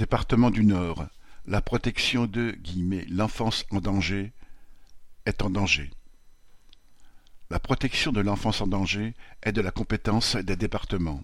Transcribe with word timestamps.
Département 0.00 0.50
du 0.50 0.64
Nord, 0.64 1.08
la 1.46 1.60
protection 1.60 2.26
de 2.26 2.56
«l'enfance 3.10 3.66
en 3.70 3.82
danger» 3.82 4.32
est 5.26 5.42
en 5.42 5.50
danger. 5.50 5.90
La 7.50 7.58
protection 7.60 8.10
de 8.10 8.22
l'enfance 8.22 8.62
en 8.62 8.66
danger 8.66 9.14
est 9.42 9.52
de 9.52 9.60
la 9.60 9.70
compétence 9.70 10.36
des 10.36 10.56
départements. 10.56 11.22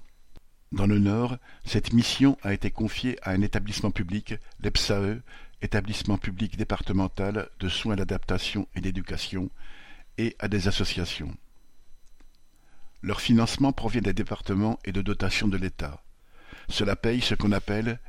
Dans 0.72 0.86
le 0.86 0.98
Nord, 0.98 1.38
cette 1.64 1.94
mission 1.94 2.36
a 2.42 2.52
été 2.52 2.70
confiée 2.70 3.18
à 3.22 3.30
un 3.30 3.40
établissement 3.40 3.90
public, 3.90 4.34
l'EPSAE, 4.60 5.22
établissement 5.62 6.18
public 6.18 6.58
départemental 6.58 7.48
de 7.58 7.70
soins 7.70 7.96
d'adaptation 7.96 8.68
et 8.74 8.82
d'éducation, 8.82 9.48
et 10.18 10.36
à 10.38 10.48
des 10.48 10.68
associations. 10.68 11.34
Leur 13.00 13.22
financement 13.22 13.72
provient 13.72 14.02
des 14.02 14.12
départements 14.12 14.78
et 14.84 14.92
de 14.92 15.00
dotations 15.00 15.48
de 15.48 15.56
l'État. 15.56 16.02
Cela 16.68 16.96
paye 16.96 17.20
ce 17.20 17.34
qu'on 17.34 17.52
appelle 17.52 18.00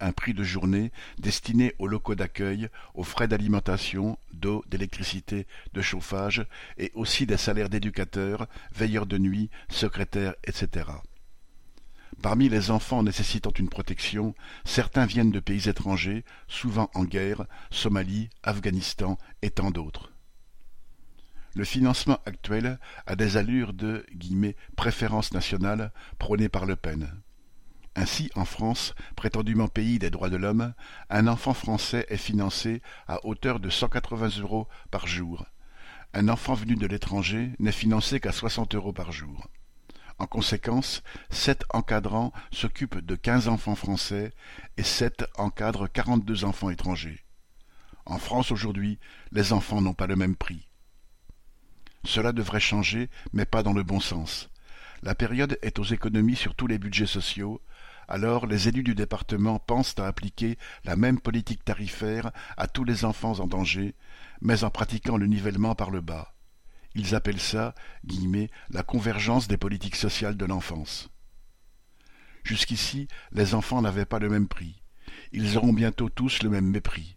un 0.00 0.12
prix 0.12 0.34
de 0.34 0.44
journée 0.44 0.92
destiné 1.18 1.74
aux 1.78 1.86
locaux 1.86 2.14
d'accueil, 2.14 2.68
aux 2.94 3.04
frais 3.04 3.28
d'alimentation, 3.28 4.18
d'eau, 4.32 4.62
d'électricité, 4.68 5.46
de 5.72 5.80
chauffage, 5.80 6.46
et 6.76 6.90
aussi 6.94 7.26
des 7.26 7.38
salaires 7.38 7.70
d'éducateurs, 7.70 8.46
veilleurs 8.74 9.06
de 9.06 9.18
nuit, 9.18 9.50
secrétaires, 9.68 10.34
etc. 10.44 10.86
Parmi 12.22 12.48
les 12.48 12.70
enfants 12.70 13.02
nécessitant 13.02 13.52
une 13.58 13.68
protection, 13.68 14.34
certains 14.64 15.06
viennent 15.06 15.32
de 15.32 15.40
pays 15.40 15.68
étrangers, 15.68 16.24
souvent 16.46 16.90
en 16.94 17.04
guerre, 17.04 17.46
Somalie, 17.70 18.30
Afghanistan 18.42 19.18
et 19.42 19.50
tant 19.50 19.70
d'autres. 19.70 20.12
Le 21.54 21.64
financement 21.64 22.18
actuel 22.26 22.78
a 23.06 23.14
des 23.14 23.36
allures 23.36 23.72
de 23.72 24.04
«préférence 24.76 25.32
nationale» 25.32 25.92
prônée 26.18 26.48
par 26.48 26.66
Le 26.66 26.76
Pen. 26.76 27.10
Ainsi, 27.96 28.30
en 28.34 28.44
France, 28.44 28.94
prétendument 29.14 29.68
pays 29.68 29.98
des 29.98 30.10
droits 30.10 30.30
de 30.30 30.36
l'homme, 30.36 30.74
un 31.10 31.28
enfant 31.28 31.54
français 31.54 32.06
est 32.08 32.16
financé 32.16 32.82
à 33.06 33.24
hauteur 33.24 33.60
de 33.60 33.70
180 33.70 34.40
euros 34.40 34.68
par 34.90 35.06
jour. 35.06 35.46
Un 36.12 36.28
enfant 36.28 36.54
venu 36.54 36.74
de 36.74 36.86
l'étranger 36.86 37.50
n'est 37.58 37.72
financé 37.72 38.18
qu'à 38.18 38.32
60 38.32 38.74
euros 38.74 38.92
par 38.92 39.12
jour. 39.12 39.48
En 40.18 40.26
conséquence, 40.26 41.02
sept 41.30 41.64
encadrants 41.70 42.32
s'occupent 42.52 42.98
de 42.98 43.16
quinze 43.16 43.48
enfants 43.48 43.74
français 43.74 44.32
et 44.76 44.84
sept 44.84 45.24
encadrent 45.36 45.90
quarante-deux 45.90 46.44
enfants 46.44 46.70
étrangers. 46.70 47.24
En 48.06 48.18
France 48.18 48.52
aujourd'hui, 48.52 48.98
les 49.32 49.52
enfants 49.52 49.80
n'ont 49.80 49.94
pas 49.94 50.06
le 50.06 50.16
même 50.16 50.36
prix. 50.36 50.68
Cela 52.04 52.32
devrait 52.32 52.60
changer, 52.60 53.08
mais 53.32 53.46
pas 53.46 53.62
dans 53.62 53.72
le 53.72 53.82
bon 53.82 53.98
sens. 53.98 54.50
La 55.02 55.14
période 55.14 55.58
est 55.62 55.78
aux 55.78 55.84
économies 55.84 56.36
sur 56.36 56.54
tous 56.54 56.66
les 56.66 56.78
budgets 56.78 57.06
sociaux, 57.06 57.60
alors 58.08 58.46
les 58.46 58.68
élus 58.68 58.82
du 58.82 58.94
département 58.94 59.58
pensent 59.58 59.98
à 59.98 60.06
appliquer 60.06 60.58
la 60.84 60.96
même 60.96 61.20
politique 61.20 61.64
tarifaire 61.64 62.30
à 62.56 62.66
tous 62.66 62.84
les 62.84 63.04
enfants 63.04 63.40
en 63.40 63.46
danger, 63.46 63.94
mais 64.40 64.64
en 64.64 64.70
pratiquant 64.70 65.16
le 65.16 65.26
nivellement 65.26 65.74
par 65.74 65.90
le 65.90 66.00
bas. 66.00 66.34
Ils 66.94 67.14
appellent 67.14 67.40
ça 67.40 67.74
la 68.70 68.82
convergence 68.82 69.48
des 69.48 69.56
politiques 69.56 69.96
sociales 69.96 70.36
de 70.36 70.44
l'enfance. 70.44 71.10
Jusqu'ici, 72.44 73.08
les 73.32 73.54
enfants 73.54 73.82
n'avaient 73.82 74.04
pas 74.04 74.18
le 74.18 74.28
même 74.28 74.48
prix. 74.48 74.82
Ils 75.32 75.56
auront 75.56 75.72
bientôt 75.72 76.08
tous 76.08 76.42
le 76.42 76.50
même 76.50 76.66
mépris. 76.66 77.16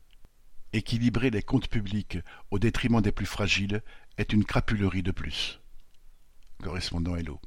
Équilibrer 0.74 1.30
les 1.30 1.44
comptes 1.44 1.70
publics 1.70 2.18
au 2.50 2.60
détriment 2.60 3.02
des 3.02 3.12
plus 3.12 3.26
fragiles 3.26 3.84
est 4.18 4.34
une 4.34 4.46
crapulerie 4.46 5.04
de 5.04 5.12
plus. 5.12 5.60
Correspondant 6.64 7.16
Hello. 7.16 7.40